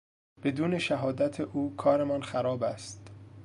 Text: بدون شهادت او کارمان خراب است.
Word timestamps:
بدون 0.43 0.77
شهادت 0.77 1.39
او 1.39 1.75
کارمان 1.75 2.21
خراب 2.21 2.63
است. 2.63 3.07